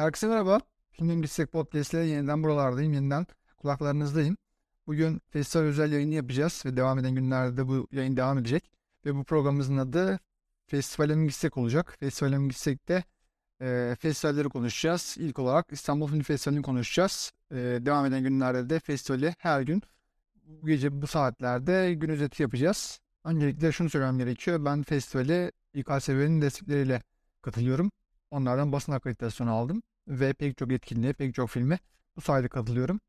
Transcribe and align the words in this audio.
Herkese 0.00 0.26
merhaba. 0.26 0.60
Filmin 0.90 1.22
Gitsek 1.22 1.52
Podcast'le 1.52 1.94
yeniden 1.94 2.42
buralardayım. 2.42 2.92
Yeniden 2.92 3.26
kulaklarınızdayım. 3.56 4.36
Bugün 4.86 5.20
festival 5.30 5.64
özel 5.64 5.92
yayını 5.92 6.14
yapacağız 6.14 6.62
ve 6.66 6.76
devam 6.76 6.98
eden 6.98 7.14
günlerde 7.14 7.68
bu 7.68 7.88
yayın 7.92 8.16
devam 8.16 8.38
edecek. 8.38 8.70
Ve 9.06 9.14
bu 9.14 9.24
programımızın 9.24 9.76
adı 9.76 10.18
Festivale 10.66 11.14
mi 11.14 11.26
gitsek 11.26 11.56
olacak. 11.56 11.96
Festivale 12.00 12.38
mi 12.38 12.48
gitsek 12.48 12.88
de 12.88 13.04
e, 13.60 13.96
festivalleri 14.00 14.48
konuşacağız. 14.48 15.16
İlk 15.18 15.38
olarak 15.38 15.66
İstanbul 15.72 16.08
Film 16.08 16.22
Festivali'ni 16.22 16.62
konuşacağız. 16.62 17.32
E, 17.50 17.56
devam 17.56 18.06
eden 18.06 18.22
günlerde 18.22 18.70
de 18.70 18.80
festivali 18.80 19.34
her 19.38 19.60
gün 19.60 19.82
bu 20.46 20.66
gece 20.66 21.02
bu 21.02 21.06
saatlerde 21.06 21.94
gün 21.94 22.08
özeti 22.08 22.42
yapacağız. 22.42 23.00
Öncelikle 23.24 23.72
şunu 23.72 23.90
söylemem 23.90 24.18
gerekiyor. 24.18 24.64
Ben 24.64 24.82
festivale 24.82 25.52
İKSV'nin 25.74 26.42
destekleriyle 26.42 27.02
katılıyorum. 27.42 27.90
Onlardan 28.30 28.72
basın 28.72 28.92
akreditasyonu 28.92 29.50
aldım 29.52 29.82
ve 30.08 30.32
pek 30.32 30.58
çok 30.58 30.72
etkinliğe, 30.72 31.12
pek 31.12 31.34
çok 31.34 31.50
filme 31.50 31.78
bu 32.16 32.20
sayede 32.20 32.48
katılıyorum. 32.48 33.00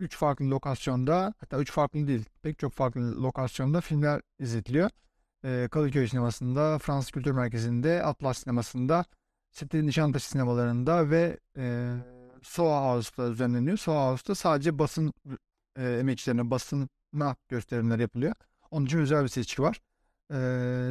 Üç 0.00 0.16
farklı 0.16 0.50
lokasyonda, 0.50 1.34
hatta 1.38 1.58
üç 1.58 1.72
farklı 1.72 2.06
değil, 2.06 2.24
pek 2.42 2.58
çok 2.58 2.72
farklı 2.72 3.22
lokasyonda 3.22 3.80
filmler 3.80 4.22
izletiliyor. 4.38 4.90
Ee, 5.44 5.68
Kadıköy 5.70 6.08
sinemasında, 6.08 6.78
Fransız 6.78 7.10
Kültür 7.10 7.32
Merkezi'nde, 7.32 8.02
Atlas 8.02 8.38
sinemasında, 8.38 9.04
City 9.52 9.78
Nişantaşı 9.78 10.28
sinemalarında 10.28 11.10
ve 11.10 11.38
e, 11.56 11.94
Soho 12.42 12.92
House'da 12.92 13.30
düzenleniyor. 13.30 13.76
Soho 13.76 14.10
House'da 14.10 14.34
sadece 14.34 14.78
basın 14.78 15.12
e, 15.76 15.88
emekçilerine, 15.88 16.50
basına 16.50 17.36
gösterimler 17.48 17.98
yapılıyor. 17.98 18.34
Onun 18.70 18.86
için 18.86 18.98
özel 18.98 19.22
bir 19.22 19.28
seçki 19.28 19.62
var. 19.62 19.80
Ee, 20.30 20.34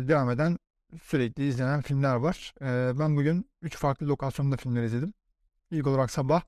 devam 0.08 0.30
eden 0.30 0.58
sürekli 1.04 1.48
izlenen 1.48 1.82
filmler 1.82 2.16
var. 2.16 2.54
Ben 3.00 3.16
bugün 3.16 3.50
3 3.62 3.76
farklı 3.78 4.08
lokasyonda 4.08 4.58
filmler 4.58 4.84
izledim. 4.84 5.14
İlk 5.72 5.88
olarak 5.88 6.12
sabah 6.12 6.42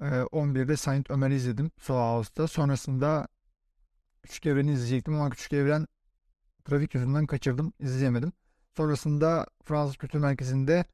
e, 0.00 0.04
11'de 0.04 0.76
Saint 0.76 1.10
Ömer'i 1.10 1.34
izledim 1.34 1.70
Soho 1.78 2.16
House'da. 2.16 2.46
Sonrasında 2.46 3.28
Küçük 4.22 4.46
Evren'i 4.46 4.72
izleyecektim 4.72 5.14
ama 5.14 5.30
Küçük 5.30 5.52
Evren 5.52 5.86
trafik 6.64 6.94
yüzünden 6.94 7.26
kaçırdım. 7.26 7.72
izleyemedim. 7.80 8.32
Sonrasında 8.76 9.46
Fransız 9.64 9.96
Kültür 9.96 10.18
Merkezi'nde 10.18 10.84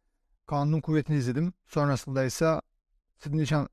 Kanun 0.46 0.80
Kuvveti'ni 0.80 1.16
izledim. 1.16 1.52
Sonrasında 1.68 2.24
ise 2.24 2.60
Nişan 3.26 3.68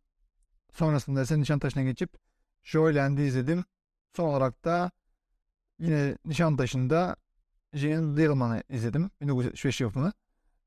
sonrasında 0.73 1.21
ise 1.21 1.39
Nişantaşı'na 1.39 1.83
geçip 1.83 2.17
Joyland'i 2.63 3.21
izledim. 3.21 3.65
Son 4.15 4.29
olarak 4.29 4.65
da 4.65 4.91
yine 5.79 6.17
Nişantaşı'nda 6.25 7.15
Jane 7.73 8.17
Dillman'ı 8.17 8.63
izledim. 8.69 9.11
1975 9.21 9.81
yapımı. 9.81 10.11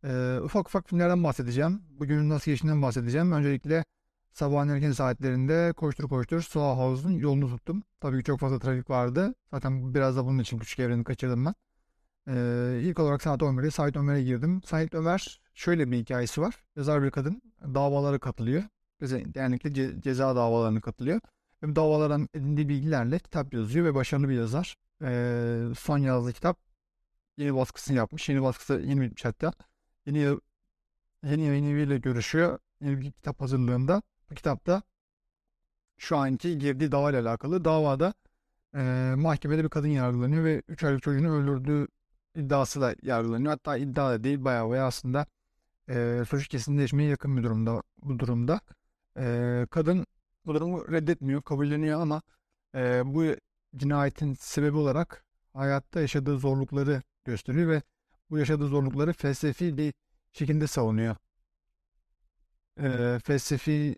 Ee, 0.04 0.38
ufak 0.42 0.68
ufak 0.68 0.88
filmlerden 0.88 1.24
bahsedeceğim. 1.24 1.82
Bugünün 1.90 2.28
nasıl 2.28 2.50
geçtiğinden 2.50 2.82
bahsedeceğim. 2.82 3.32
Öncelikle 3.32 3.84
sabahın 4.32 4.68
erken 4.68 4.92
saatlerinde 4.92 5.72
koştur 5.76 6.08
koştur 6.08 6.40
Soho 6.42 6.78
House'un 6.78 7.12
yolunu 7.12 7.48
tuttum. 7.48 7.82
Tabii 8.00 8.18
ki 8.18 8.24
çok 8.24 8.40
fazla 8.40 8.58
trafik 8.58 8.90
vardı. 8.90 9.34
Zaten 9.50 9.94
biraz 9.94 10.16
da 10.16 10.26
bunun 10.26 10.38
için 10.38 10.58
küçük 10.58 10.78
evreni 10.78 11.04
kaçırdım 11.04 11.46
ben. 11.46 11.54
Ee, 12.28 12.80
ilk 12.82 12.98
olarak 12.98 13.22
saat 13.22 13.42
11'de 13.42 13.70
Sait 13.70 13.96
Ömer'e 13.96 14.22
girdim. 14.22 14.62
Sait 14.64 14.94
Ömer 14.94 15.40
şöyle 15.54 15.90
bir 15.90 15.96
hikayesi 15.96 16.40
var. 16.40 16.54
Yazar 16.76 17.02
bir 17.02 17.10
kadın 17.10 17.42
davalara 17.74 18.18
katılıyor. 18.18 18.62
Genellikle 19.34 19.74
ce 19.74 20.00
ceza 20.00 20.36
davalarına 20.36 20.80
katılıyor. 20.80 21.20
Ve 21.62 21.76
davalardan 21.76 22.28
edindiği 22.34 22.68
bilgilerle 22.68 23.18
kitap 23.18 23.54
yazıyor 23.54 23.86
ve 23.86 23.94
başarılı 23.94 24.28
bir 24.28 24.34
yazar. 24.34 24.76
Ee, 25.02 25.64
son 25.78 25.98
yazdığı 25.98 26.32
kitap 26.32 26.69
yeni 27.40 27.54
baskısını 27.54 27.96
yapmış. 27.96 28.28
Yeni 28.28 28.42
baskısı 28.42 28.82
yeni 28.86 29.00
bitmiş 29.00 29.24
hatta. 29.24 29.52
Yeni 30.06 30.18
yeni 31.24 31.42
yayın 31.42 31.64
eviyle 31.64 31.98
görüşüyor. 31.98 32.58
Yeni 32.80 33.00
bir 33.00 33.12
kitap 33.12 33.40
hazırlığında. 33.40 34.02
Bu 34.30 34.34
kitapta 34.34 34.82
şu 35.98 36.16
anki 36.16 36.58
girdiği 36.58 36.92
dava 36.92 37.10
ile 37.10 37.18
alakalı. 37.18 37.64
Davada 37.64 38.14
e, 38.74 39.12
mahkemede 39.16 39.64
bir 39.64 39.68
kadın 39.68 39.88
yargılanıyor 39.88 40.44
ve 40.44 40.62
3 40.68 40.84
aylık 40.84 41.02
çocuğunu 41.02 41.30
öldürdüğü 41.32 41.88
iddiası 42.36 42.80
da 42.80 42.94
yargılanıyor. 43.02 43.50
Hatta 43.50 43.76
iddia 43.76 44.10
da 44.10 44.24
değil 44.24 44.44
bayağı 44.44 44.68
bayağı 44.70 44.86
aslında 44.86 45.26
e, 45.88 46.22
suç 46.28 46.48
kesinleşmeye 46.48 47.10
yakın 47.10 47.36
bir 47.36 47.42
durumda 47.42 47.82
bu 48.02 48.18
durumda. 48.18 48.60
E, 49.16 49.66
kadın 49.70 50.06
bu 50.46 50.54
durumu 50.54 50.92
reddetmiyor, 50.92 51.42
kabulleniyor 51.42 52.00
ama 52.00 52.22
e, 52.74 53.02
bu 53.04 53.24
cinayetin 53.76 54.34
sebebi 54.34 54.76
olarak 54.76 55.24
hayatta 55.52 56.00
yaşadığı 56.00 56.38
zorlukları 56.38 57.02
gösteriyor 57.24 57.68
ve 57.70 57.82
bu 58.30 58.38
yaşadığı 58.38 58.66
zorlukları 58.66 59.12
felsefi 59.12 59.76
bir 59.76 59.94
şekilde 60.32 60.66
savunuyor. 60.66 61.16
E, 62.80 63.18
felsefi 63.24 63.96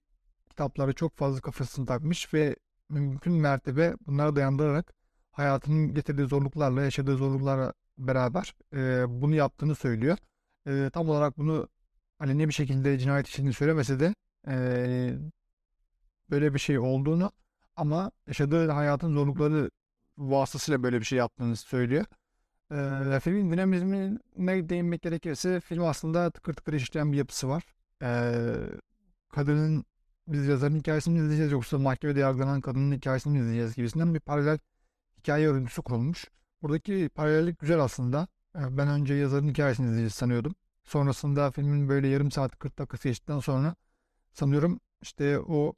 kitapları 0.49 0.93
çok 0.93 1.17
fazla 1.17 1.41
kafasını 1.41 1.87
takmış 1.87 2.35
ve 2.35 2.57
mümkün 2.89 3.33
mertebe 3.33 3.95
bunlara 4.07 4.37
dayandırarak 4.37 4.95
hayatının 5.33 5.95
getirdiği 5.95 6.27
zorluklarla, 6.27 6.83
yaşadığı 6.83 7.17
zorluklarla 7.17 7.73
beraber 7.99 8.55
e, 8.75 9.05
bunu 9.09 9.35
yaptığını 9.35 9.75
söylüyor. 9.75 10.19
E, 10.67 10.91
tam 10.93 11.09
olarak 11.09 11.39
bunu 11.39 11.69
hani 12.19 12.39
ne 12.39 12.49
bir 12.49 12.53
şekilde 12.53 12.99
cinayet 12.99 13.27
işini 13.29 13.53
söylemese 13.53 14.01
de 14.01 14.15
e, 14.49 14.55
böyle 16.31 16.55
bir 16.55 16.59
şey 16.59 16.79
olduğunu 16.79 17.33
ama 17.77 18.11
yaşadığı 18.27 18.71
hayatın 18.71 19.15
zorlukları 19.15 19.71
vasıtasıyla 20.19 20.83
böyle 20.83 21.01
bir 21.01 21.05
şey 21.05 21.19
yaptığını 21.19 21.57
söylüyor. 21.57 22.05
Ee, 22.73 23.21
filmin 23.21 23.53
dinamizmine 23.53 24.69
değinmek 24.69 25.03
gerekirse 25.03 25.61
film 25.61 25.85
aslında 25.85 26.31
tıkır 26.31 26.55
tıkır 26.55 26.73
işleyen 26.73 27.13
bir 27.13 27.17
yapısı 27.17 27.49
var. 27.49 27.63
Ee, 28.03 28.55
kadının 29.29 29.85
biz 30.29 30.47
yazarın 30.47 30.77
hikayesini 30.77 31.19
izleyeceğiz 31.19 31.53
yoksa 31.53 31.79
mahkemede 31.79 32.21
yargılanan 32.21 32.61
kadının 32.61 32.97
hikayesini 32.97 33.39
izleyeceğiz 33.39 33.75
gibisinden 33.75 34.15
bir 34.15 34.21
paralel 34.21 34.59
hikaye 35.19 35.49
örüntüsü 35.49 35.83
kurulmuş. 35.83 36.25
Buradaki 36.63 37.11
paralellik 37.15 37.59
güzel 37.59 37.81
aslında. 37.81 38.29
Ee, 38.57 38.77
ben 38.79 38.89
önce 38.89 39.15
yazarın 39.15 39.49
hikayesini 39.49 39.87
izleyeceğiz 39.87 40.15
sanıyordum. 40.15 40.55
Sonrasında 40.85 41.51
filmin 41.51 41.89
böyle 41.89 42.09
yarım 42.09 42.31
saat 42.31 42.59
40 42.59 42.79
dakikası 42.79 43.09
geçtikten 43.09 43.39
sonra 43.39 43.75
sanıyorum 44.33 44.81
işte 45.03 45.39
o 45.39 45.75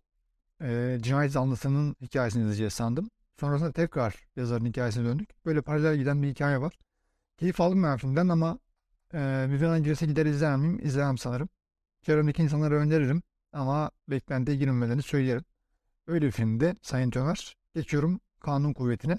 e, 0.63 0.99
cinayet 1.03 1.33
zanlısının 1.33 1.97
hikayesini 2.01 2.43
izleyeceğiz 2.43 2.73
sandım. 2.73 3.11
Sonrasında 3.41 3.73
tekrar 3.73 4.15
yazarın 4.37 4.65
hikayesine 4.65 5.05
döndük. 5.05 5.47
Böyle 5.47 5.63
paralel 5.63 5.97
giden 5.97 6.23
bir 6.23 6.29
hikaye 6.29 6.61
var. 6.61 6.79
Keyif 7.37 7.61
aldım 7.61 7.83
ben 7.83 7.97
filmden 7.97 8.29
ama 8.29 8.59
e, 9.13 9.47
Vivian 9.51 9.71
Angeles'e 9.71 10.07
gider 10.07 10.27
izler 10.27 10.57
miyim? 10.57 10.81
İzlemem 10.83 11.19
sanırım. 11.19 11.49
Çevremdeki 12.03 12.43
insanlara 12.43 12.75
öneririm 12.75 13.23
ama 13.53 13.91
beklentiye 14.09 14.57
girmemelerini 14.57 15.03
söylerim. 15.03 15.45
Öyle 16.07 16.27
bir 16.27 16.31
filmde 16.31 16.77
Sayın 16.83 17.13
Ömer. 17.17 17.57
Geçiyorum 17.75 18.21
Kanun 18.41 18.73
Kuvveti'ne. 18.73 19.19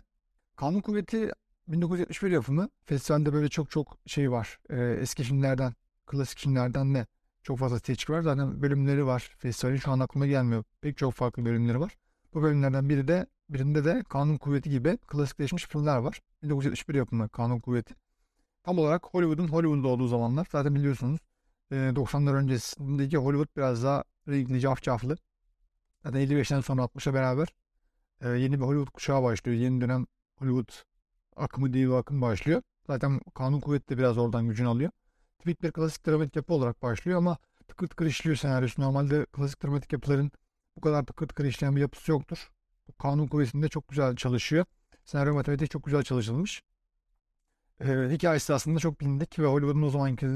Kanun 0.55 0.81
Kuvveti 0.81 1.31
1971 1.67 2.31
yapımı. 2.31 2.69
Festivalde 2.85 3.33
böyle 3.33 3.49
çok 3.49 3.71
çok 3.71 3.97
şey 4.05 4.31
var. 4.31 4.59
E, 4.69 4.97
eski 5.01 5.23
filmlerden, 5.23 5.73
klasik 6.05 6.39
filmlerden 6.39 6.95
de 6.95 7.07
çok 7.43 7.59
fazla 7.59 7.79
seçki 7.79 8.13
var. 8.13 8.21
Zaten 8.21 8.61
bölümleri 8.61 9.05
var. 9.05 9.35
Festivalin 9.37 9.77
şu 9.77 9.91
an 9.91 9.99
aklıma 9.99 10.27
gelmiyor. 10.27 10.63
Pek 10.81 10.97
çok 10.97 11.13
farklı 11.13 11.45
bölümleri 11.45 11.79
var. 11.79 11.97
Bu 12.33 12.41
bölümlerden 12.41 12.89
biri 12.89 13.07
de 13.07 13.27
birinde 13.49 13.85
de 13.85 14.03
Kanun 14.09 14.37
Kuvveti 14.37 14.69
gibi 14.69 14.97
klasikleşmiş 14.97 15.67
filmler 15.67 15.97
var. 15.97 16.21
1971 16.43 16.95
yapımı 16.95 17.29
Kanun 17.29 17.59
Kuvveti. 17.59 17.95
Tam 18.63 18.79
olarak 18.79 19.05
Hollywood'un 19.05 19.47
Hollywood'da 19.47 19.87
olduğu 19.87 20.07
zamanlar 20.07 20.47
zaten 20.51 20.75
biliyorsunuz 20.75 21.19
90'lar 21.71 22.33
öncesindeki 22.33 23.17
Hollywood 23.17 23.57
biraz 23.57 23.83
daha 23.83 24.03
renkli, 24.27 24.59
cafcaflı. 24.59 25.17
Zaten 26.03 26.21
55'ten 26.21 26.61
sonra 26.61 26.81
60'a 26.81 27.13
beraber 27.13 27.47
yeni 28.21 28.59
bir 28.59 28.65
Hollywood 28.65 28.91
kuşağı 28.93 29.23
başlıyor. 29.23 29.57
Yeni 29.57 29.81
dönem 29.81 30.05
Hollywood 30.35 30.73
akımı 31.35 31.73
diye 31.73 31.87
bir 31.87 31.93
akım 31.93 32.21
başlıyor. 32.21 32.61
Zaten 32.87 33.19
Kanun 33.33 33.59
Kuvveti 33.59 33.89
de 33.89 33.97
biraz 33.97 34.17
oradan 34.17 34.47
gücünü 34.47 34.67
alıyor. 34.67 34.91
Tipik 35.39 35.63
bir 35.63 35.71
klasik 35.71 36.07
dramatik 36.07 36.35
yapı 36.35 36.53
olarak 36.53 36.81
başlıyor 36.81 37.17
ama 37.17 37.37
tıkır 37.67 37.87
tıkır 37.87 38.05
işliyor 38.05 38.35
senaryosu. 38.35 38.81
Normalde 38.81 39.25
klasik 39.25 39.63
dramatik 39.63 39.93
yapıların 39.93 40.31
bu 40.77 40.81
kadar 40.81 41.05
tıkır 41.05 41.27
tıkır 41.27 41.45
işleyen 41.45 41.75
bir 41.75 41.81
yapısı 41.81 42.11
yoktur. 42.11 42.49
Kanun 42.97 43.27
kuvvetinde 43.27 43.69
çok 43.69 43.87
güzel 43.87 44.15
çalışıyor. 44.15 44.65
Senaryo 45.05 45.33
matematik 45.33 45.71
çok 45.71 45.83
güzel 45.85 46.03
çalışılmış. 46.03 46.63
Ee, 47.81 47.85
hikayesi 48.11 48.53
aslında 48.53 48.79
çok 48.79 49.01
bilindik 49.01 49.39
ve 49.39 49.45
Hollywood'un 49.45 49.81
o 49.81 49.89
zamanki 49.89 50.27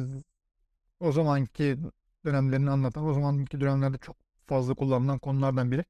o 1.00 1.12
zamanki 1.12 1.78
dönemlerini 2.26 2.70
anlatan, 2.70 3.06
o 3.06 3.14
zamanki 3.14 3.62
dönemlerde 3.62 3.98
çok 3.98 4.16
fazla 4.46 4.74
kullanılan 4.74 5.20
konulardan 5.20 5.72
biri. 5.72 5.86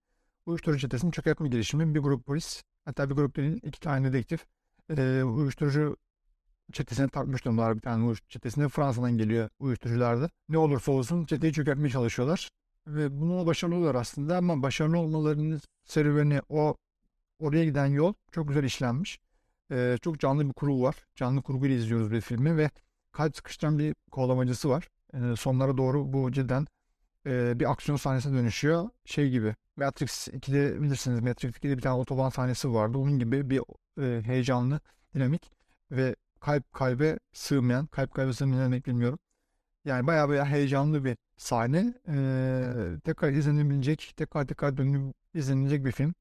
Uyuşturucu 0.46 0.80
çetesinin 0.80 1.12
çökertme 1.12 1.50
girişimi. 1.50 1.96
Bir 1.96 2.00
grup 2.00 2.26
polis, 2.26 2.64
hatta 2.86 3.10
bir 3.10 3.16
grup 3.16 3.36
değil, 3.36 3.60
iki 3.64 3.80
tane 3.80 4.08
dedektif 4.08 4.46
e, 4.98 5.24
uyuşturucu 5.24 5.98
çetesine 6.74 7.08
takmış 7.10 7.46
durumdalar 7.46 7.76
bir 7.76 7.82
tane 7.82 8.04
uyuşturucu 8.04 8.34
çetesine. 8.34 8.70
Fransa'dan 8.70 9.18
geliyor 9.18 9.50
uyuşturucularda. 9.60 10.30
Ne 10.50 10.58
olursa 10.58 10.92
olsun 10.92 11.26
çeteyi 11.26 11.54
çökertmeye 11.54 11.90
çalışıyorlar. 11.90 12.50
Ve 12.96 13.22
bunu 13.22 13.46
başarılı 13.46 13.76
oluyor 13.76 13.96
aslında 13.96 14.38
ama 14.38 14.64
başarılı 14.64 14.98
olmalarının 14.98 15.62
serüveni 15.86 16.42
o 16.50 16.76
oraya 17.40 17.66
giden 17.66 17.86
yol 17.86 18.14
çok 18.32 18.48
güzel 18.48 18.64
işlenmiş. 18.64 19.20
Ee, 19.72 19.98
çok 20.02 20.20
canlı 20.20 20.48
bir 20.48 20.54
kurgu 20.54 20.82
var. 20.84 20.96
Canlı 21.16 21.42
kurguyla 21.42 21.76
izliyoruz 21.76 22.12
bir 22.12 22.22
filmi 22.22 22.58
ve 22.58 22.70
kalp 23.12 23.36
sıkıştıran 23.36 23.80
bir 23.80 23.96
kovalamacısı 24.12 24.70
var. 24.70 24.88
Ee, 25.14 25.36
sonlara 25.36 25.78
doğru 25.78 26.14
bu 26.14 26.32
cidden 26.32 26.68
e, 27.26 27.60
bir 27.60 27.72
aksiyon 27.72 27.98
sahnesine 27.98 28.38
dönüşüyor. 28.38 28.90
Şey 29.06 29.30
gibi 29.30 29.56
Matrix 29.78 30.28
2'de 30.28 30.82
bilirsiniz 30.82 31.20
Matrix 31.20 31.56
2'de 31.56 31.78
bir 31.78 31.82
tane 31.82 31.96
otoban 31.96 32.30
sahnesi 32.30 32.74
vardı. 32.74 32.98
Onun 32.98 33.20
gibi 33.20 33.50
bir 33.50 33.62
e, 34.02 34.22
heyecanlı, 34.24 34.80
dinamik 35.16 35.52
ve 35.92 36.16
kalp 36.40 36.74
kalbe 36.74 37.20
sığmayan, 37.34 37.88
kalp 37.88 38.14
kalbe 38.14 38.34
sığmayan 38.34 38.72
bilmiyorum. 38.72 39.20
Yani 39.86 40.08
bayağı 40.08 40.30
bayağı 40.30 40.46
heyecanlı 40.46 41.06
bir 41.06 41.18
sahne. 41.38 41.94
Ee, 42.08 43.00
tekrar 43.06 43.32
izlenebilecek, 43.32 44.14
tekrar 44.18 44.48
tekrar 44.48 44.78
dönüp 44.78 45.16
izlenilecek 45.34 45.86
bir 45.86 45.92
film. 45.92 46.14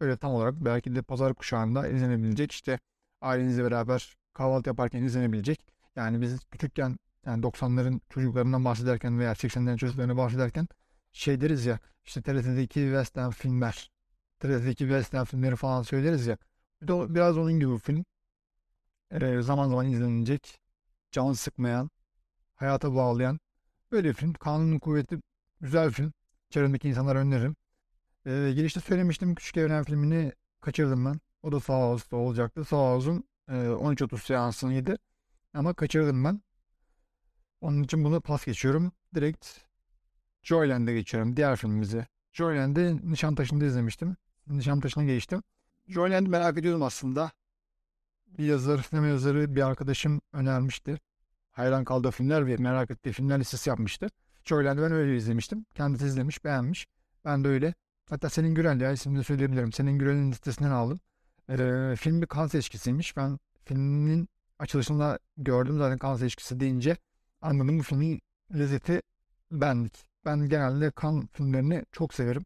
Öyle 0.00 0.16
tam 0.16 0.32
olarak 0.32 0.54
belki 0.64 0.94
de 0.94 1.02
pazar 1.02 1.34
kuşağında 1.34 1.88
izlenebilecek. 1.88 2.52
işte 2.52 2.78
ailenizle 3.20 3.64
beraber 3.64 4.16
kahvaltı 4.34 4.68
yaparken 4.68 5.02
izlenebilecek. 5.02 5.66
Yani 5.96 6.20
biz 6.20 6.44
küçükken 6.50 6.98
yani 7.26 7.42
90'ların 7.42 8.00
çocuklarından 8.10 8.64
bahsederken 8.64 9.18
veya 9.18 9.34
80'lerin 9.34 9.76
çocuklarına 9.76 10.16
bahsederken 10.16 10.68
şey 11.12 11.40
deriz 11.40 11.66
ya 11.66 11.78
işte 12.04 12.22
TRT'deki 12.22 12.80
western 12.80 13.30
filmler 13.30 13.90
TRT'deki 14.40 14.78
western 14.78 15.24
filmleri 15.24 15.56
falan 15.56 15.82
söyleriz 15.82 16.26
ya. 16.26 16.38
Biraz 16.82 17.38
onun 17.38 17.52
gibi 17.60 17.72
bir 17.72 17.78
film. 17.78 18.04
Ee, 19.10 19.42
zaman 19.42 19.68
zaman 19.68 19.86
izlenilecek. 19.86 20.60
Can 21.10 21.32
sıkmayan, 21.32 21.90
hayata 22.56 22.94
bağlayan 22.94 23.40
böyle 23.92 24.08
bir 24.08 24.14
film. 24.14 24.32
Kanunun 24.32 24.78
kuvveti 24.78 25.18
güzel 25.60 25.88
bir 25.88 25.92
film. 25.92 26.12
Çevremdeki 26.50 26.88
insanlara 26.88 27.18
öneririm. 27.18 27.56
Ee, 28.26 28.52
girişte 28.54 28.80
söylemiştim 28.80 29.34
Küçük 29.34 29.56
Evren 29.56 29.84
filmini 29.84 30.32
kaçırdım 30.60 31.04
ben. 31.04 31.20
O 31.42 31.52
da 31.52 31.60
sağ 31.60 31.74
Ağustos'ta 31.74 32.16
olacaktı. 32.16 32.64
Sağ 32.64 32.76
Ağustos'un 32.76 33.24
e, 33.48 33.52
13.30 33.52 34.18
seansıydı. 34.18 34.98
Ama 35.54 35.74
kaçırdım 35.74 36.24
ben. 36.24 36.42
Onun 37.60 37.82
için 37.82 38.04
bunu 38.04 38.20
pas 38.20 38.44
geçiyorum. 38.44 38.92
Direkt 39.14 39.46
Joyland'e 40.42 40.94
geçiyorum. 40.94 41.36
Diğer 41.36 41.56
filmimize. 41.56 42.06
Joyland'i 42.32 43.10
Nişantaşı'nda 43.12 43.64
izlemiştim. 43.64 44.16
Nişantaşı'na 44.46 45.04
geçtim. 45.04 45.42
Joyland'i 45.88 46.30
merak 46.30 46.58
ediyordum 46.58 46.82
aslında. 46.82 47.30
Bir 48.26 48.44
yazar, 48.44 48.82
sinema 48.82 49.06
yazarı 49.06 49.54
bir 49.54 49.66
arkadaşım 49.66 50.20
önermişti. 50.32 50.98
Hayran 51.56 51.84
kaldığı 51.84 52.10
filmler 52.10 52.46
ve 52.46 52.56
merak 52.56 52.90
ettiği 52.90 53.12
filmler 53.12 53.40
listesi 53.40 53.70
yapmıştı. 53.70 54.08
Joyland'i 54.44 54.82
ben 54.82 54.92
öyle 54.92 55.16
izlemiştim. 55.16 55.66
Kendisi 55.74 56.06
izlemiş, 56.06 56.44
beğenmiş. 56.44 56.86
Ben 57.24 57.44
de 57.44 57.48
öyle. 57.48 57.74
Hatta 58.08 58.30
Senin 58.30 58.54
Gürel 58.54 58.80
ya 58.80 58.92
ismini 58.92 59.24
söyleyebilirim. 59.24 59.72
Senin 59.72 59.98
Gürel'in 59.98 60.30
listesinden 60.30 60.70
aldım. 60.70 61.00
Ee, 61.50 61.94
film 61.98 62.22
bir 62.22 62.26
kan 62.26 62.46
seçkisiymiş. 62.46 63.16
Ben 63.16 63.38
filmin 63.64 64.28
açılışında 64.58 65.18
gördüm 65.36 65.78
zaten 65.78 65.98
kan 65.98 66.16
seçkisi 66.16 66.60
deyince 66.60 66.96
anladım 67.42 67.78
bu 67.78 67.82
filmin 67.82 68.20
lezzeti 68.54 69.02
benlik. 69.52 70.04
Ben 70.24 70.48
genelde 70.48 70.90
kan 70.90 71.26
filmlerini 71.26 71.84
çok 71.92 72.14
severim. 72.14 72.44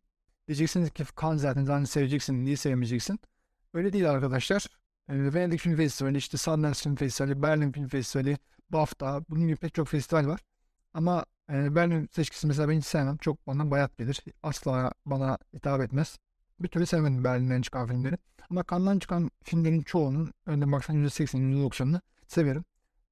Diyeceksiniz 0.49 0.91
ki 0.91 1.05
kan 1.17 1.37
zaten 1.37 1.65
zaten 1.65 1.85
seveceksin, 1.85 2.45
niye 2.45 2.57
sevmeyeceksin? 2.57 3.19
Öyle 3.75 3.93
değil 3.93 4.11
arkadaşlar. 4.11 4.67
Ee, 5.09 5.35
Venedik 5.35 5.61
Film 5.61 5.77
Festivali, 5.77 6.17
işte 6.17 6.37
Sundance 6.39 6.81
Film 6.83 6.97
Festivali, 6.97 7.43
Berlin 7.43 7.73
Film 7.73 7.89
Festivali, 7.89 8.39
BAFTA, 8.73 9.23
bunun 9.31 9.47
gibi 9.47 9.57
pek 9.57 9.75
çok 9.75 9.89
festival 9.89 10.27
var. 10.27 10.41
Ama 10.95 11.25
e, 11.53 11.75
Berlin 11.75 12.09
seçkisi 12.13 12.47
mesela 12.47 12.69
ben 12.69 12.79
hiç 12.79 12.87
sevmem. 12.87 13.17
Çok 13.17 13.47
bana 13.47 13.71
bayat 13.71 13.99
gelir. 13.99 14.25
Asla 14.43 14.93
bana 15.07 15.39
hitap 15.55 15.81
etmez. 15.81 16.19
Bir 16.61 16.69
türlü 16.69 16.87
sevmedim 16.87 17.25
Berlin'den 17.25 17.63
çıkan 17.63 17.87
filmleri. 17.87 18.19
Ama 18.51 18.65
Cannes'dan 18.71 18.99
çıkan 18.99 19.31
filmlerin 19.43 19.83
çoğunun, 19.83 20.33
önüne 20.47 20.73
baksan 20.73 20.97
%80'ini, 20.97 21.69
%90'ını 21.69 22.01
severim. 22.27 22.65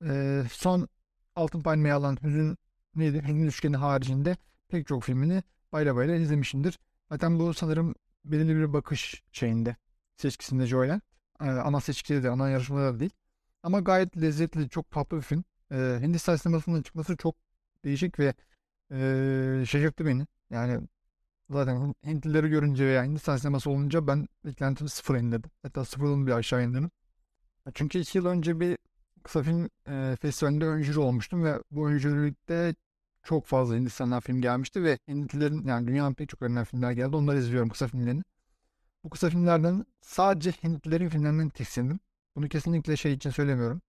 E, 0.04 0.42
son 0.52 0.88
Altın 1.36 1.60
Palmiye 1.60 1.94
alan 1.94 2.18
Hüzün 2.22 2.58
neydi? 2.94 3.22
Hüzün 3.22 3.46
Üçgeni 3.46 3.76
haricinde 3.76 4.36
pek 4.68 4.86
çok 4.86 5.02
filmini 5.02 5.42
bayla 5.72 5.96
bayla 5.96 6.14
izlemişimdir. 6.14 6.78
Zaten 7.10 7.38
bu 7.38 7.54
sanırım 7.54 7.94
belirli 8.24 8.56
bir 8.56 8.72
bakış 8.72 9.22
şeyinde 9.32 9.76
seçkisinde 10.16 10.66
Joyland. 10.66 11.00
Ee, 11.40 11.44
ana 11.44 11.80
seçkide 11.80 12.22
de 12.22 12.30
ana 12.30 12.48
yarışmada 12.50 12.94
da 12.94 13.00
değil. 13.00 13.10
Ama 13.62 13.80
gayet 13.80 14.16
lezzetli, 14.16 14.68
çok 14.68 14.90
tatlı 14.90 15.16
bir 15.16 15.22
film. 15.22 15.44
Ee, 15.72 15.98
Hindistan 16.02 16.36
sinemasının 16.36 16.82
çıkması 16.82 17.16
çok 17.16 17.36
değişik 17.84 18.18
ve 18.18 18.34
e, 18.92 19.64
şaşırttı 19.66 20.06
beni. 20.06 20.26
Yani 20.50 20.88
zaten 21.50 21.94
Hintlileri 22.06 22.48
görünce 22.48 22.86
veya 22.86 23.04
Hindistan 23.04 23.36
sineması 23.36 23.70
olunca 23.70 24.06
ben 24.06 24.28
beklentimi 24.44 24.90
sıfır 24.90 25.16
indirdim. 25.16 25.50
Hatta 25.62 25.84
sıfırın 25.84 26.26
bir 26.26 26.32
aşağı 26.32 26.64
indirdim. 26.64 26.90
Çünkü 27.74 27.98
iki 27.98 28.18
yıl 28.18 28.26
önce 28.26 28.60
bir 28.60 28.78
kısa 29.22 29.42
film 29.42 29.68
e, 29.88 30.16
festivalinde 30.20 30.64
ön 30.66 30.82
jüri 30.82 30.98
olmuştum 31.00 31.44
ve 31.44 31.58
bu 31.70 31.88
ön 31.88 31.98
jürilikte 31.98 32.74
çok 33.22 33.46
fazla 33.46 33.76
Hindistan'dan 33.76 34.20
film 34.20 34.40
gelmişti 34.40 34.82
ve 34.84 34.98
Hintlilerin 35.08 35.66
yani 35.66 35.88
dünyanın 35.88 36.14
pek 36.14 36.28
çok 36.28 36.42
önemli 36.42 36.64
filmler 36.64 36.92
geldi. 36.92 37.16
Onları 37.16 37.38
izliyorum 37.38 37.68
kısa 37.68 37.88
filmlerini. 37.88 38.22
Bu 39.04 39.10
kısa 39.10 39.30
filmlerden 39.30 39.86
sadece 40.00 40.52
Hintlilerin 40.52 41.08
filmlerinden 41.08 41.48
tiksindim. 41.48 42.00
Bunu 42.36 42.48
kesinlikle 42.48 42.96
şey 42.96 43.12
için 43.12 43.30
söylemiyorum. 43.30 43.82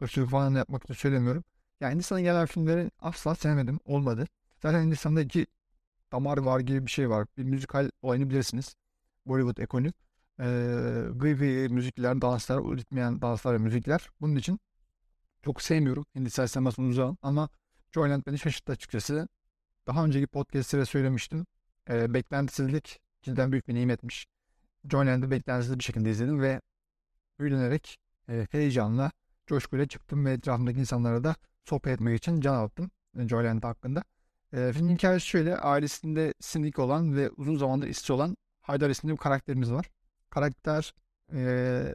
Irkçılık 0.00 0.30
falan 0.30 0.54
yapmak 0.54 0.84
için 0.84 0.94
söylemiyorum. 0.94 1.44
Yani 1.80 1.94
Hindistan'a 1.94 2.20
gelen 2.20 2.46
filmleri 2.46 2.90
asla 3.00 3.34
sevmedim. 3.34 3.80
Olmadı. 3.84 4.26
Zaten 4.62 4.82
Hindistan'da 4.82 5.20
iki 5.20 5.46
damar 6.12 6.38
var 6.38 6.60
gibi 6.60 6.86
bir 6.86 6.90
şey 6.90 7.10
var. 7.10 7.26
Bir 7.38 7.44
müzikal 7.44 7.90
olayını 8.02 8.30
bilirsiniz. 8.30 8.74
Bollywood 9.26 9.56
ekolü. 9.56 9.92
Ee, 10.40 11.04
gıy 11.14 11.68
müzikler, 11.68 12.20
danslar, 12.20 12.58
ritmeyen 12.58 13.20
danslar 13.22 13.54
ve 13.54 13.58
müzikler. 13.58 14.08
Bunun 14.20 14.36
için 14.36 14.60
çok 15.42 15.62
sevmiyorum 15.62 16.06
Hindistan 16.14 16.46
sinemasını 16.46 16.86
uzağım 16.86 17.18
ama 17.22 17.48
Joyland 17.92 18.22
beni 18.26 18.38
şaşırttı 18.38 18.72
açıkçası. 18.72 19.28
Daha 19.86 20.04
önceki 20.04 20.26
podcastlere 20.26 20.84
söylemiştim. 20.84 21.46
E, 21.90 22.14
beklentisizlik 22.14 23.00
cidden 23.22 23.52
büyük 23.52 23.68
bir 23.68 23.74
nimetmiş. 23.74 24.26
Joyland'ı 24.90 25.30
beklentisiz 25.30 25.78
bir 25.78 25.84
şekilde 25.84 26.10
izledim 26.10 26.40
ve 26.40 26.60
büyülenerek 27.38 27.98
e, 28.28 28.46
heyecanla, 28.50 29.12
coşkuyla 29.52 29.86
çıktım 29.86 30.24
ve 30.24 30.32
etrafımdaki 30.32 30.80
insanlara 30.80 31.24
da 31.24 31.34
sohbet 31.64 31.92
etmek 31.92 32.18
için 32.18 32.40
can 32.40 32.54
attım 32.54 32.90
e, 33.18 33.28
Joyland 33.28 33.62
hakkında. 33.62 34.02
E, 34.52 34.72
filmin 34.72 34.94
hikayesi 34.94 35.26
şöyle, 35.26 35.56
ailesinde 35.56 36.34
sinik 36.40 36.78
olan 36.78 37.16
ve 37.16 37.30
uzun 37.30 37.56
zamandır 37.56 37.86
işçi 37.86 38.12
olan 38.12 38.36
Haydar 38.60 38.90
isimli 38.90 39.12
bir 39.12 39.18
karakterimiz 39.18 39.72
var. 39.72 39.90
Karakter 40.30 40.94
e, 41.32 41.94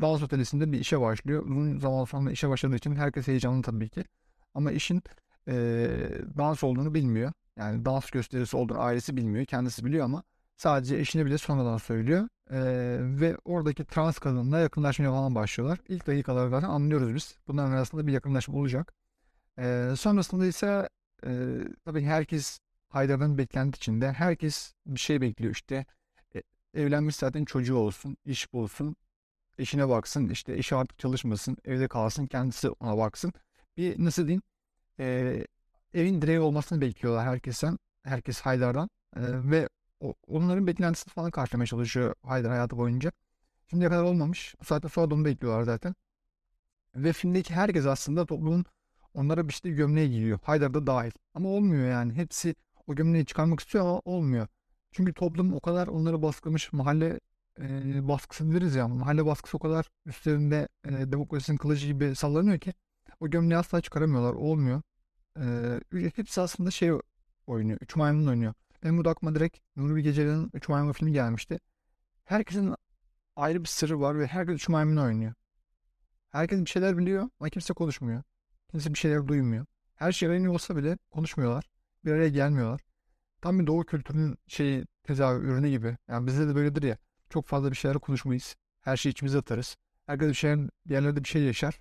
dans 0.00 0.22
otelisinde 0.22 0.72
bir 0.72 0.80
işe 0.80 1.00
başlıyor. 1.00 1.42
Uzun 1.42 1.78
zaman 1.78 2.04
sonra 2.04 2.30
işe 2.30 2.48
başladığı 2.48 2.76
için 2.76 2.96
herkes 2.96 3.28
heyecanlı 3.28 3.62
tabii 3.62 3.88
ki. 3.88 4.04
Ama 4.54 4.72
işin 4.72 5.02
e, 5.48 5.54
dans 6.38 6.64
olduğunu 6.64 6.94
bilmiyor. 6.94 7.32
Yani 7.56 7.84
dans 7.84 8.10
gösterisi 8.10 8.56
olduğunu 8.56 8.80
ailesi 8.80 9.16
bilmiyor. 9.16 9.44
Kendisi 9.44 9.84
biliyor 9.84 10.04
ama 10.04 10.22
sadece 10.58 10.96
eşine 10.96 11.26
bile 11.26 11.38
sonradan 11.38 11.76
söylüyor. 11.76 12.28
E, 12.50 12.58
ve 13.20 13.36
oradaki 13.44 13.84
trans 13.84 14.18
kadınla 14.18 14.58
yakınlaşmaya 14.58 15.10
falan 15.10 15.34
başlıyorlar. 15.34 15.78
İlk 15.88 16.06
dakikalarda 16.06 16.50
zaten 16.50 16.68
anlıyoruz 16.68 17.14
biz. 17.14 17.36
Bunların 17.48 17.72
arasında 17.72 18.06
bir 18.06 18.12
yakınlaşma 18.12 18.58
olacak. 18.58 18.94
E, 19.58 19.92
sonrasında 19.96 20.46
ise 20.46 20.88
e, 21.26 21.58
tabii 21.84 22.02
herkes 22.02 22.58
Haydar'ın 22.88 23.38
beklenti 23.38 23.76
içinde. 23.76 24.12
Herkes 24.12 24.74
bir 24.86 25.00
şey 25.00 25.20
bekliyor 25.20 25.54
işte. 25.54 25.86
E, 26.34 26.42
evlenmiş 26.74 27.16
zaten 27.16 27.44
çocuğu 27.44 27.76
olsun, 27.76 28.16
iş 28.24 28.52
bulsun, 28.52 28.96
eşine 29.58 29.88
baksın, 29.88 30.28
işte 30.28 30.52
eşi 30.52 30.74
artık 30.74 30.98
çalışmasın, 30.98 31.56
evde 31.64 31.88
kalsın, 31.88 32.26
kendisi 32.26 32.70
ona 32.70 32.98
baksın 32.98 33.32
bir 33.78 34.04
nasıl 34.04 34.22
diyeyim 34.26 34.42
e, 35.00 35.46
evin 35.94 36.22
direği 36.22 36.40
olmasını 36.40 36.80
bekliyorlar 36.80 37.26
herkesten. 37.26 37.78
Herkes 38.02 38.40
Haydar'dan. 38.40 38.90
E, 39.16 39.22
ve 39.22 39.68
onların 40.26 40.66
beklentisini 40.66 41.12
falan 41.12 41.30
karşılamaya 41.30 41.66
çalışıyor 41.66 42.14
Haydar 42.22 42.50
hayatı 42.50 42.76
boyunca. 42.76 43.12
Şimdiye 43.70 43.90
kadar 43.90 44.02
olmamış. 44.02 44.54
Bu 44.60 44.64
saatte 44.64 44.88
sonra 44.88 45.14
onu 45.14 45.24
bekliyorlar 45.24 45.62
zaten. 45.62 45.94
Ve 46.94 47.12
filmdeki 47.12 47.54
herkes 47.54 47.86
aslında 47.86 48.26
toplumun 48.26 48.64
onlara 49.14 49.48
bir 49.48 49.52
işte 49.52 49.70
gömleği 49.70 50.10
giyiyor. 50.10 50.38
Haydar 50.42 50.74
da 50.74 50.86
dahil. 50.86 51.10
Ama 51.34 51.48
olmuyor 51.48 51.90
yani. 51.90 52.12
Hepsi 52.12 52.54
o 52.86 52.94
gömleği 52.94 53.26
çıkarmak 53.26 53.60
istiyor 53.60 53.84
ama 53.84 54.00
olmuyor. 54.04 54.46
Çünkü 54.92 55.12
toplum 55.14 55.54
o 55.54 55.60
kadar 55.60 55.88
onları 55.88 56.22
baskılamış. 56.22 56.72
Mahalle 56.72 57.20
e, 57.60 58.08
baskısı 58.08 58.52
deriz 58.52 58.74
ya. 58.74 58.88
Mahalle 58.88 59.26
baskısı 59.26 59.56
o 59.56 59.60
kadar 59.60 59.90
üstlerinde 60.06 60.68
e, 60.84 60.90
demokrasinin 60.90 61.58
kılıcı 61.58 61.86
gibi 61.86 62.14
sallanıyor 62.16 62.58
ki 62.58 62.74
o 63.20 63.30
gömleği 63.30 63.58
asla 63.58 63.80
çıkaramıyorlar. 63.80 64.32
Olmuyor. 64.32 64.82
Ee, 65.40 65.80
hepsi 66.16 66.40
aslında 66.40 66.70
şey 66.70 66.92
oynuyor. 67.46 67.78
Üç 67.82 67.96
maymun 67.96 68.26
oynuyor. 68.26 68.54
Benim 68.82 69.04
bu 69.04 69.10
aklıma 69.10 69.34
direkt 69.34 69.58
Nuri 69.76 69.96
Bilge 69.96 70.12
Ceylan'ın 70.12 70.50
Üç 70.54 70.68
Maymun 70.68 70.92
filmi 70.92 71.12
gelmişti. 71.12 71.58
Herkesin 72.24 72.74
ayrı 73.36 73.60
bir 73.60 73.68
sırrı 73.68 74.00
var 74.00 74.18
ve 74.18 74.26
herkes 74.26 74.54
Üç 74.54 74.68
Maymun 74.68 74.96
oynuyor. 74.96 75.32
Herkes 76.30 76.60
bir 76.60 76.70
şeyler 76.70 76.98
biliyor 76.98 77.28
ama 77.40 77.50
kimse 77.50 77.74
konuşmuyor. 77.74 78.22
Kimse 78.70 78.94
bir 78.94 78.98
şeyler 78.98 79.28
duymuyor. 79.28 79.66
Her 79.94 80.12
şey 80.12 80.28
aynı 80.28 80.52
olsa 80.52 80.76
bile 80.76 80.98
konuşmuyorlar. 81.10 81.64
Bir 82.04 82.12
araya 82.12 82.28
gelmiyorlar. 82.28 82.80
Tam 83.40 83.60
bir 83.60 83.66
doğu 83.66 83.84
kültürünün 83.84 84.38
şeyi 84.46 84.84
tezahür 85.04 85.42
ürünü 85.42 85.68
gibi. 85.68 85.96
Yani 86.08 86.26
bizde 86.26 86.48
de 86.48 86.54
böyledir 86.54 86.82
ya. 86.82 86.98
Çok 87.30 87.46
fazla 87.46 87.70
bir 87.70 87.76
şeyler 87.76 87.98
konuşmayız. 87.98 88.56
Her 88.80 88.96
şeyi 88.96 89.10
içimize 89.12 89.38
atarız. 89.38 89.76
Herkes 90.06 90.28
bir, 90.28 90.34
şeyler, 90.34 90.58
bir 90.86 90.94
yerlerde 90.94 91.24
bir 91.24 91.28
şey 91.28 91.42
yaşar. 91.42 91.80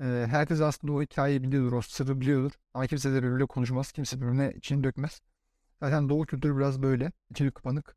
E, 0.00 0.26
herkes 0.30 0.60
aslında 0.60 0.92
o 0.92 1.02
hikayeyi 1.02 1.42
biliyordur, 1.42 1.72
o 1.72 1.82
sırrı 1.82 2.20
biliyordur. 2.20 2.52
Ama 2.74 2.86
kimse 2.86 3.12
de 3.12 3.22
birbiriyle 3.22 3.46
konuşmaz, 3.46 3.92
kimse 3.92 4.20
birbirine 4.20 4.52
içini 4.56 4.84
dökmez. 4.84 5.20
Zaten 5.80 6.08
Doğu 6.08 6.26
kültürü 6.26 6.56
biraz 6.56 6.82
böyle. 6.82 7.12
İçeri 7.30 7.50
kapanık. 7.50 7.96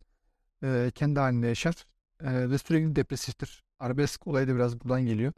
E, 0.64 0.92
kendi 0.96 1.20
halinde 1.20 1.48
yaşar. 1.48 1.86
E, 2.22 2.50
ve 2.50 2.58
sürekli 2.58 2.96
depresiftir. 2.96 3.64
Arabesk 3.80 4.28
olayı 4.28 4.48
da 4.48 4.56
biraz 4.56 4.80
buradan 4.80 5.06
geliyor. 5.06 5.34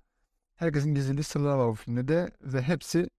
Herkesin 0.55 0.95
gizlediği 0.95 1.23
sırlar 1.23 1.55
var 1.55 1.69
bu 1.69 1.75
filmde 1.75 2.07
de. 2.07 2.31
Ve 2.41 2.61
hepsi 2.61 3.09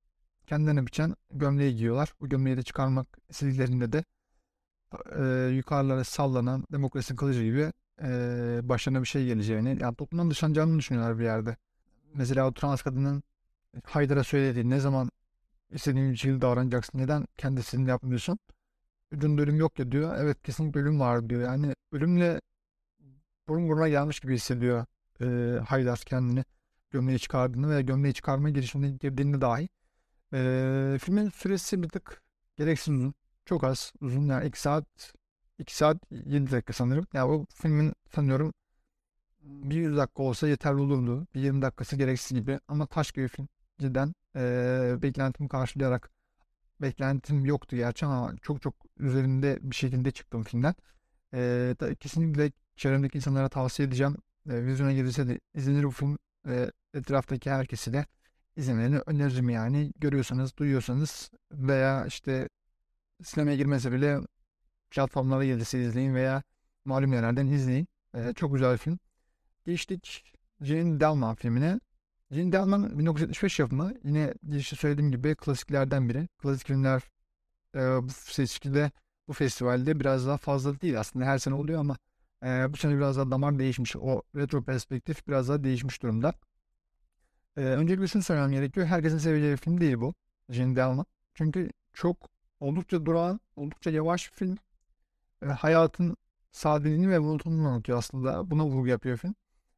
kendilerine 0.47 0.87
biçen 0.87 1.15
gömleği 1.31 1.77
giyiyorlar. 1.77 2.13
Bu 2.21 2.29
gömleği 2.29 2.57
de 2.57 2.63
çıkarmak 2.63 3.07
istediklerinde 3.29 3.93
de 3.93 4.05
e, 5.19 5.55
yukarılara 5.55 6.05
sallanan 6.05 6.65
demokrasinin 6.73 7.17
kılıcı 7.17 7.43
gibi 7.43 7.73
e, 8.03 8.09
başlarına 8.63 9.03
bir 9.03 9.07
şey 9.07 9.27
geleceğini, 9.27 9.79
yani 9.83 9.97
toplumdan 9.97 10.31
dışlanacağını 10.31 10.79
düşünüyorlar 10.79 11.19
bir 11.19 11.25
yerde. 11.25 11.57
Mesela 12.15 12.49
o 12.49 12.53
trans 12.53 12.83
kadının 12.83 13.23
Haydar'a 13.85 14.25
söylediği 14.25 14.71
ne 14.71 14.81
zaman 14.81 15.11
istediğin 15.71 16.15
şekilde 16.15 16.41
davranacaksın, 16.41 16.99
neden 16.99 17.27
kendisini 17.37 17.89
yapmıyorsun? 17.89 18.39
Ucunda 19.13 19.43
ölüm 19.43 19.57
yok 19.57 19.79
ya 19.79 19.93
diyor. 19.93 20.17
Evet 20.19 20.43
kesinlikle 20.43 20.81
ölüm 20.81 21.01
var 21.01 21.31
diyor. 21.31 21.43
Yani 21.43 21.75
ölümle 21.93 22.41
burun 23.49 23.69
buruna 23.69 23.89
gelmiş 23.89 24.21
gibi 24.21 24.35
hissediyor 24.35 24.87
e, 25.21 25.59
Haydar 25.61 25.99
kendini 25.99 26.45
gömleği 26.91 27.19
çıkardığını 27.19 27.71
ve 27.77 27.83
gömleği 27.83 28.15
çıkarma 28.15 28.51
girişimine 28.51 28.91
girdiğinde 28.91 29.41
dahi. 29.41 29.69
E, 30.33 30.99
filmin 31.03 31.31
süresi 31.31 31.83
bir 31.83 31.89
tık 31.89 32.23
gereksiz 32.57 32.95
uzun. 32.95 33.15
Çok 33.45 33.65
az 33.65 33.93
uzun 34.01 34.27
yani 34.27 34.47
2 34.47 34.61
saat 34.61 34.85
2 35.59 35.77
saat 35.77 35.97
7 36.11 36.51
dakika 36.51 36.73
sanırım. 36.73 37.07
Yani 37.13 37.29
bu 37.31 37.47
filmin 37.55 37.93
sanıyorum 38.15 38.53
bir 39.43 39.77
100 39.77 39.97
dakika 39.97 40.23
olsa 40.23 40.49
yeterli 40.49 40.81
olurdu. 40.81 41.27
Bir 41.35 41.41
20 41.41 41.63
dakikası 41.63 41.97
gereksiz 41.97 42.39
gibi 42.39 42.61
ama 42.69 42.87
taş 42.87 43.13
gibi 43.13 43.29
film. 43.29 43.49
Cidden 43.79 44.15
e, 44.37 44.95
beklentimi 45.03 45.49
karşılayarak 45.49 46.11
beklentim 46.81 47.45
yoktu 47.45 47.77
gerçi 47.77 48.07
ama 48.07 48.35
çok 48.43 48.63
çok 48.63 48.75
üzerinde 48.99 49.59
bir 49.63 49.77
şekilde 49.77 50.11
çıktım 50.11 50.43
filmden. 50.43 50.75
E, 51.35 51.75
kesinlikle 52.01 52.53
çevremdeki 52.77 53.19
insanlara 53.19 53.49
tavsiye 53.49 53.89
edeceğim. 53.89 54.17
E, 54.51 54.65
vizyona 54.65 54.93
gelirse 54.93 55.29
de 55.29 55.41
izlenir 55.55 55.85
bu 55.85 55.91
film. 55.91 56.19
E, 56.49 56.71
etraftaki 56.95 57.51
herkesi 57.51 57.93
de 57.93 58.07
izlemelerini 58.57 58.99
öneririm 59.07 59.51
yani. 59.51 59.93
Görüyorsanız, 59.99 60.57
duyuyorsanız 60.57 61.31
veya 61.53 62.07
işte 62.07 62.49
sinemaya 63.23 63.57
girmese 63.57 63.93
bile 63.93 64.21
platformlara 64.91 65.45
gelirse 65.45 65.83
izleyin 65.83 66.15
veya 66.15 66.43
malum 66.85 67.13
yerlerden 67.13 67.47
izleyin. 67.47 67.89
E, 68.15 68.33
çok 68.33 68.53
güzel 68.53 68.79
film. 68.79 68.99
Geçtik 69.67 70.33
Jane 70.61 71.01
Delman 71.01 71.35
filmine. 71.35 71.81
Jane 72.31 72.53
Delman 72.53 72.99
1975 72.99 73.59
yapımı. 73.59 73.95
Yine 74.05 74.35
işte 74.57 74.77
söylediğim 74.77 75.11
gibi 75.13 75.35
klasiklerden 75.35 76.09
biri. 76.09 76.29
Klasik 76.39 76.67
filmler 76.67 77.03
e, 77.75 77.79
bu 77.79 78.09
seçkide 78.11 78.91
bu 79.29 79.33
festivalde 79.33 80.01
biraz 80.01 80.27
daha 80.27 80.37
fazla 80.37 80.81
değil 80.81 81.01
aslında 81.01 81.25
her 81.25 81.39
sene 81.39 81.55
oluyor 81.55 81.81
ama 81.81 81.97
e, 82.45 82.73
bu 82.73 82.77
sene 82.77 82.97
biraz 82.97 83.17
daha 83.17 83.31
damar 83.31 83.59
değişmiş. 83.59 83.97
O 83.97 84.23
retro 84.37 84.63
perspektif 84.63 85.29
biraz 85.29 85.49
daha 85.49 85.65
değişmiş 85.65 86.03
durumda. 86.03 86.33
E, 87.57 87.61
öncelikle 87.61 88.07
şunu 88.07 88.23
söylemem 88.23 88.53
gerekiyor. 88.53 88.87
Herkesin 88.87 89.19
seveceği 89.19 89.57
film 89.57 89.81
değil 89.81 89.97
bu. 90.01 90.15
Jane 90.49 90.77
Delman. 90.77 91.07
Çünkü 91.35 91.71
çok 91.95 92.17
oldukça 92.61 93.07
durağan, 93.07 93.41
oldukça 93.57 93.91
yavaş 93.91 94.33
bir 94.33 94.37
film. 94.37 94.57
E, 95.43 95.47
hayatın 95.47 96.17
sadeliğini 96.53 97.11
ve 97.11 97.19
monotonluğunu 97.19 97.69
anlatıyor 97.69 97.99
aslında. 97.99 98.51
Buna 98.51 98.67
vurgu 98.67 98.87
yapıyor 98.87 99.17
film. 99.17 99.35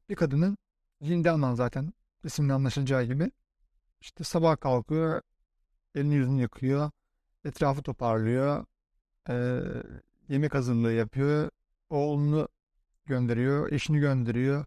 Bir 0.08 0.14
kadının 0.14 0.58
Jane 1.02 1.24
Delman 1.24 1.54
zaten 1.54 1.92
isimle 2.24 2.52
anlaşılacağı 2.52 3.04
gibi. 3.04 3.30
İşte 4.00 4.24
sabah 4.24 4.60
kalkıyor, 4.60 5.22
elini 5.94 6.14
yüzünü 6.14 6.40
yıkıyor, 6.40 6.90
etrafı 7.44 7.82
toparlıyor, 7.82 8.64
e, 9.28 9.60
yemek 10.28 10.54
hazırlığı 10.54 10.92
yapıyor, 10.92 11.50
oğlunu 11.90 12.48
gönderiyor, 13.06 13.72
eşini 13.72 13.98
gönderiyor. 13.98 14.64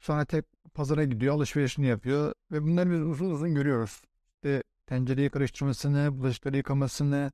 Sonra 0.00 0.24
tek 0.24 0.44
pazara 0.74 1.04
gidiyor, 1.04 1.34
alışverişini 1.34 1.86
yapıyor 1.86 2.34
ve 2.52 2.62
bunları 2.62 2.90
biz 2.92 3.00
uzun 3.00 3.30
uzun 3.30 3.54
görüyoruz. 3.54 4.02
İşte 4.26 4.62
tencereyi 4.86 5.30
karıştırmasını, 5.30 6.18
bulaşıkları 6.18 6.56
yıkamasını, 6.56 7.32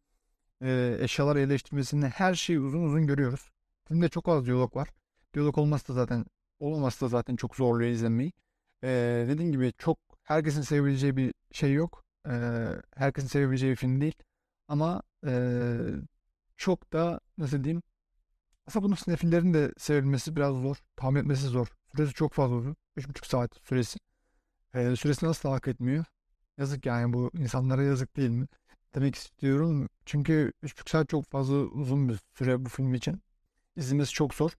e, 0.63 0.97
eşyalar 1.01 1.37
yerleştirmesini 1.37 2.07
her 2.07 2.35
şeyi 2.35 2.61
uzun 2.61 2.83
uzun 2.85 3.07
görüyoruz. 3.07 3.51
Filmde 3.89 4.09
çok 4.09 4.29
az 4.29 4.47
diyalog 4.47 4.77
var. 4.77 4.89
Diyalog 5.35 5.59
olmazsa 5.59 5.93
zaten 5.93 6.25
olmazsa 6.61 7.07
da 7.07 7.09
zaten 7.09 7.37
çok 7.37 7.57
zorluyor 7.57 7.91
izlemeyi. 7.91 8.33
Ee, 8.85 9.27
dediğim 9.29 9.53
gibi 9.53 9.73
çok 9.79 9.99
herkesin 10.23 10.63
sevebileceği 10.63 11.17
bir 11.17 11.35
şey 11.53 11.73
yok. 11.73 12.05
Ee, 12.29 12.67
herkesin 12.97 13.29
sevebileceği 13.29 13.71
bir 13.73 13.77
film 13.77 14.01
değil. 14.01 14.15
Ama 14.69 15.03
ee, 15.27 15.79
çok 16.57 16.93
da 16.93 17.21
nasıl 17.39 17.65
diyeyim 17.65 17.83
aslında 18.67 18.85
bunun 18.85 18.95
sinefillerin 18.95 19.55
de 19.55 19.73
sevilmesi 19.79 20.37
biraz 20.37 20.55
zor. 20.55 20.77
Tahmin 20.97 21.21
etmesi 21.21 21.47
zor. 21.47 21.67
Süresi 21.97 22.15
çok 22.15 22.33
fazla 22.33 22.57
uzun. 22.57 22.77
3,5 22.97 23.27
saat 23.27 23.57
süresi. 23.65 23.99
Ee, 24.75 24.97
süresini 24.97 25.29
nasıl 25.29 25.49
hak 25.49 25.69
etmiyor? 25.69 26.05
Yazık 26.59 26.87
yani 26.87 27.13
bu 27.13 27.31
insanlara 27.39 27.83
yazık 27.83 28.17
değil 28.17 28.31
mi? 28.31 28.47
Demek 28.95 29.15
istiyorum. 29.15 29.89
Çünkü 30.07 30.53
3,5 30.63 30.91
saat 30.91 31.09
çok 31.09 31.25
fazla 31.31 31.57
uzun 31.57 32.09
bir 32.09 32.21
süre 32.35 32.65
bu 32.65 32.69
film 32.69 32.95
için. 32.95 33.23
İzlemesi 33.77 34.13
çok 34.13 34.35
zor. 34.35 34.51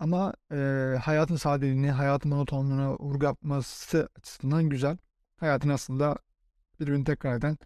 Ama 0.00 0.34
e, 0.52 0.56
hayatın 1.02 1.36
sadeliğini, 1.36 1.90
hayatın 1.90 2.30
monotonluğuna 2.30 2.92
vurgu 2.98 3.24
yapması 3.24 4.08
açısından 4.18 4.68
güzel. 4.68 4.96
Hayatın 5.36 5.68
aslında 5.68 6.16
birbirini 6.80 7.04
tekrar 7.04 7.36
eden 7.36 7.58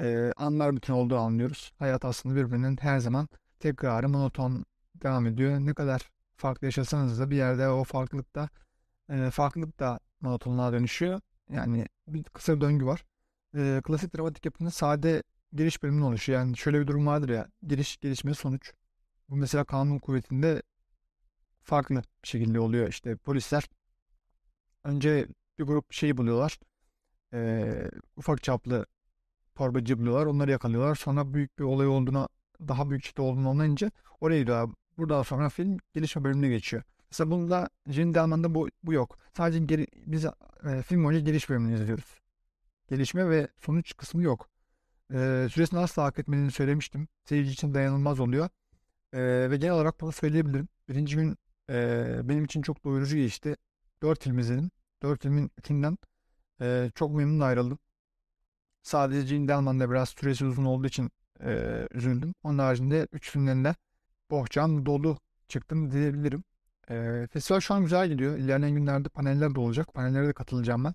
e, 0.00 0.32
anlar 0.36 0.76
bütün 0.76 0.92
olduğu 0.92 1.18
anlıyoruz. 1.18 1.72
Hayat 1.78 2.04
aslında 2.04 2.36
birbirinin 2.36 2.76
her 2.80 2.98
zaman 2.98 3.28
tekrarı 3.60 4.08
monoton 4.08 4.64
devam 4.94 5.26
ediyor. 5.26 5.60
Ne 5.60 5.74
kadar 5.74 6.10
farklı 6.36 6.66
yaşasanız 6.66 7.20
da 7.20 7.30
bir 7.30 7.36
yerde 7.36 7.68
o 7.68 7.84
farklılıkta 7.84 8.48
e, 9.10 9.30
farklılık 9.30 9.80
da 9.80 10.00
monotonluğa 10.20 10.72
dönüşüyor. 10.72 11.20
Yani 11.50 11.86
bir 12.08 12.24
kısa 12.24 12.56
bir 12.56 12.60
döngü 12.60 12.86
var. 12.86 13.04
E, 13.56 13.80
klasik 13.84 14.16
dramatik 14.16 14.44
yapının 14.44 14.70
sade 14.70 15.22
giriş 15.52 15.82
bölümünün 15.82 16.04
oluşu. 16.04 16.32
Yani 16.32 16.56
şöyle 16.56 16.80
bir 16.80 16.86
durum 16.86 17.06
vardır 17.06 17.28
ya. 17.28 17.48
Giriş, 17.66 17.96
gelişme, 17.96 18.34
sonuç. 18.34 18.72
Bu 19.28 19.36
mesela 19.36 19.64
kanun 19.64 19.98
kuvvetinde 19.98 20.62
farklı 21.68 22.02
şekilde 22.22 22.60
oluyor. 22.60 22.88
İşte 22.88 23.16
polisler 23.16 23.64
önce 24.84 25.28
bir 25.58 25.64
grup 25.64 25.92
şeyi 25.92 26.16
buluyorlar. 26.16 26.58
E, 27.34 27.90
ufak 28.16 28.42
çaplı 28.42 28.86
torbacı 29.54 29.98
buluyorlar. 29.98 30.26
Onları 30.26 30.50
yakalıyorlar. 30.50 30.94
Sonra 30.94 31.34
büyük 31.34 31.58
bir 31.58 31.64
olay 31.64 31.86
olduğuna 31.86 32.28
daha 32.68 32.90
büyük 32.90 33.04
işte 33.04 33.22
olduğunu 33.22 33.48
anlayınca 33.48 33.90
oraya 34.20 34.40
gidiyorlar. 34.40 34.74
Buradan 34.98 35.22
sonra 35.22 35.48
film 35.48 35.78
gelişme 35.94 36.24
bölümüne 36.24 36.48
geçiyor. 36.48 36.82
Mesela 37.10 37.30
bunda 37.30 37.68
Jane 37.86 38.14
Delman'da 38.14 38.54
bu, 38.54 38.68
bu 38.82 38.92
yok. 38.92 39.18
Sadece 39.36 39.58
geri, 39.58 39.86
biz 40.06 40.24
e, 40.24 40.82
film 40.82 41.04
boyunca 41.04 41.24
geliş 41.24 41.48
bölümünü 41.50 41.74
izliyoruz. 41.74 42.20
Gelişme 42.88 43.30
ve 43.30 43.48
sonuç 43.56 43.96
kısmı 43.96 44.22
yok. 44.22 44.48
E, 45.12 45.48
süresini 45.50 45.80
asla 45.80 46.04
hak 46.04 46.18
etmediğini 46.18 46.50
söylemiştim. 46.50 47.08
Seyirci 47.24 47.52
için 47.52 47.74
dayanılmaz 47.74 48.20
oluyor. 48.20 48.48
E, 49.12 49.20
ve 49.50 49.56
genel 49.56 49.74
olarak 49.74 50.00
bunu 50.00 50.12
söyleyebilirim. 50.12 50.68
Birinci 50.88 51.16
gün 51.16 51.36
e, 51.70 52.20
benim 52.24 52.44
için 52.44 52.62
çok 52.62 52.84
doyurucu 52.84 53.16
geçti. 53.16 53.56
Dört 54.02 54.24
film 54.24 54.38
izledim. 54.38 54.70
Dört 55.02 55.22
filmin 55.22 55.50
üçünden 55.58 55.98
e, 56.60 56.90
çok 56.94 57.14
memnun 57.14 57.40
ayrıldım. 57.40 57.78
Sadece 58.82 59.36
Gene 59.36 59.48
Delman'da 59.48 59.90
biraz 59.90 60.08
süresi 60.08 60.44
uzun 60.44 60.64
olduğu 60.64 60.86
için 60.86 61.10
e, 61.44 61.86
üzüldüm. 61.90 62.34
Onun 62.42 62.58
haricinde 62.58 63.08
üç 63.12 63.30
filmden 63.30 63.64
de 63.64 63.74
bohçam 64.30 64.86
dolu 64.86 65.18
çıktım 65.48 65.92
diyebilirim. 65.92 66.44
E, 66.90 67.26
festival 67.32 67.60
şu 67.60 67.74
an 67.74 67.82
güzel 67.82 68.08
gidiyor. 68.08 68.36
İlerleyen 68.36 68.74
günlerde 68.74 69.08
paneller 69.08 69.54
de 69.54 69.60
olacak. 69.60 69.94
Panellere 69.94 70.28
de 70.28 70.32
katılacağım 70.32 70.84
ben. 70.84 70.94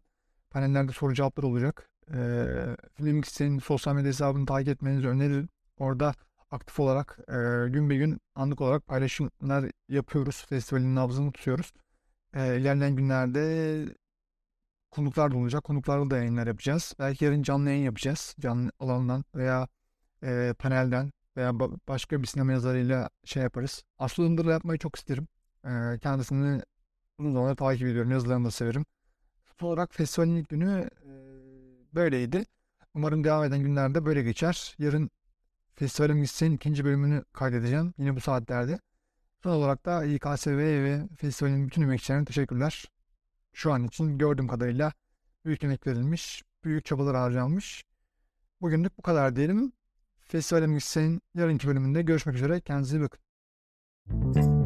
Panellerde 0.49 0.91
soru 0.91 1.13
cevaplar 1.13 1.43
olacak. 1.43 1.89
E, 2.13 2.45
Filmix'in 2.93 3.59
sosyal 3.59 3.95
medya 3.95 4.09
hesabını 4.09 4.45
takip 4.45 4.69
etmenizi 4.69 5.07
öneririm. 5.07 5.49
Orada 5.77 6.13
aktif 6.53 6.79
olarak 6.79 7.19
e, 7.29 7.69
gün 7.69 7.89
be 7.89 7.95
gün 7.95 8.19
anlık 8.35 8.61
olarak 8.61 8.87
paylaşımlar 8.87 9.71
yapıyoruz. 9.89 10.45
Festivalin 10.49 10.95
nabzını 10.95 11.31
tutuyoruz. 11.31 11.73
E, 12.35 12.59
ilerleyen 12.59 12.95
günlerde 12.95 13.85
konuklar 14.91 15.31
da 15.31 15.37
olacak. 15.37 15.63
Konuklarla 15.63 16.09
da 16.09 16.17
yayınlar 16.17 16.47
yapacağız. 16.47 16.93
Belki 16.99 17.25
yarın 17.25 17.43
canlı 17.43 17.69
yayın 17.69 17.83
yapacağız. 17.83 18.35
Canlı 18.39 18.71
alandan 18.79 19.23
veya 19.35 19.67
e, 20.23 20.53
panelden 20.59 21.11
veya 21.37 21.49
ba- 21.49 21.79
başka 21.87 22.21
bir 22.21 22.27
sinema 22.27 22.51
yazarıyla 22.51 23.09
şey 23.25 23.43
yaparız. 23.43 23.83
Aslı 23.99 24.23
Indır'la 24.23 24.51
yapmayı 24.51 24.79
çok 24.79 24.95
isterim. 24.95 25.27
E, 25.65 25.99
kendisini 26.01 26.61
uzun 27.19 27.33
zamandır 27.33 27.55
takip 27.55 27.87
ediyorum. 27.87 28.11
Yazılarını 28.11 28.45
da 28.45 28.51
severim. 28.51 28.85
Son 29.59 29.67
olarak 29.67 29.95
festivalin 29.95 30.35
ilk 30.35 30.49
günü 30.49 30.89
e, 31.05 31.11
böyleydi. 31.95 32.45
Umarım 32.93 33.23
devam 33.23 33.43
eden 33.43 33.59
günlerde 33.59 34.05
böyle 34.05 34.23
geçer. 34.23 34.75
Yarın 34.79 35.09
Festivalin 35.75 36.21
Gitsin 36.21 36.51
ikinci 36.51 36.85
bölümünü 36.85 37.23
kaydedeceğim. 37.33 37.93
Yine 37.97 38.15
bu 38.15 38.19
saatlerde. 38.21 38.79
Son 39.43 39.51
olarak 39.51 39.85
da 39.85 40.05
İKSV 40.05 40.57
ve 40.57 41.07
festivalin 41.17 41.67
bütün 41.67 41.81
emekçilerine 41.81 42.25
teşekkürler. 42.25 42.85
Şu 43.53 43.73
an 43.73 43.83
için 43.83 44.17
gördüğüm 44.17 44.47
kadarıyla 44.47 44.93
büyük 45.45 45.63
emek 45.63 45.87
verilmiş. 45.87 46.43
büyük 46.63 46.85
çabalar 46.85 47.15
harcanmış. 47.15 47.85
Bugünlük 48.61 48.97
bu 48.97 49.01
kadar 49.01 49.35
diyelim. 49.35 49.73
Festival 50.19 50.61
Müzisyen'in 50.61 51.21
yarınki 51.35 51.67
bölümünde 51.67 52.01
görüşmek 52.01 52.35
üzere. 52.35 52.61
Kendinize 52.61 52.97
iyi 52.97 53.01
bakın. 53.01 54.62